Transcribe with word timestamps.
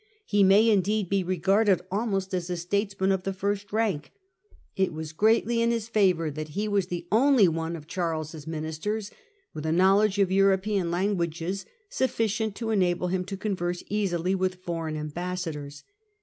He 0.25 0.41
may 0.43 0.67
indeed 0.67 1.09
be 1.09 1.23
regarded 1.23 1.79
almost 1.91 2.33
as 2.33 2.49
a 2.49 2.57
statesman 2.57 3.11
of 3.11 3.21
the 3.21 3.33
first 3.35 3.71
rank. 3.71 4.11
It 4.75 4.93
was 4.93 5.13
greatly 5.13 5.61
in 5.61 5.69
his 5.69 5.87
favour 5.87 6.31
that 6.31 6.49
he 6.57 6.67
was 6.67 6.87
the 6.87 7.05
only 7.11 7.47
one 7.47 7.75
of 7.75 7.85
Charles's 7.85 8.47
ministers 8.47 9.11
with 9.53 9.63
a 9.67 9.71
knowledge 9.71 10.17
of 10.17 10.31
European 10.31 10.89
languages 10.89 11.67
sufficient 11.87 12.55
to 12.55 12.71
enable 12.71 13.09
him 13.09 13.23
to 13.25 13.37
converse 13.37 13.83
easily 13.89 14.33
with 14.33 14.55
foreign 14.65 14.97
ambassadors. 14.97 15.83